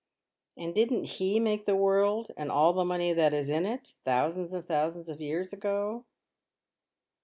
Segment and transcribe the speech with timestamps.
[0.57, 4.51] "And didn't He make the world and all the money that is in it, thousands
[4.51, 6.05] and thousands of years ago?"